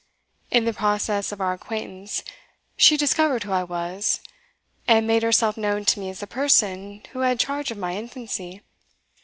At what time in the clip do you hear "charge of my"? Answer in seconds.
7.39-7.95